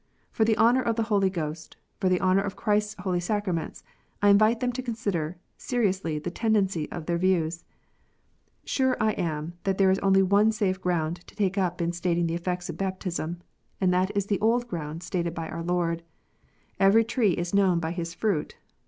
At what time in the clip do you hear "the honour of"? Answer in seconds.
0.45-0.95, 2.09-2.55